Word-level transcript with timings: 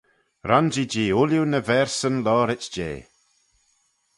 Ronsee-jee 0.49 1.13
ooilley 1.17 1.45
ny 1.49 1.61
verseyn 1.69 2.17
loayrit 2.25 2.65
jeh. 2.73 3.01